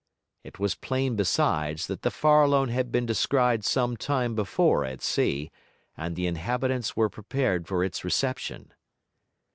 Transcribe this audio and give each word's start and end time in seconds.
It 0.43 0.57
was 0.57 0.73
plain, 0.73 1.15
besides, 1.15 1.85
that 1.85 2.01
the 2.01 2.09
Farallone 2.09 2.69
had 2.71 2.91
been 2.91 3.05
descried 3.05 3.63
some 3.63 3.95
time 3.95 4.33
before 4.33 4.83
at 4.83 5.03
sea, 5.03 5.51
and 5.95 6.15
the 6.15 6.25
inhabitants 6.25 6.97
were 6.97 7.07
prepared 7.07 7.67
for 7.67 7.83
its 7.83 8.03
reception. 8.03 8.73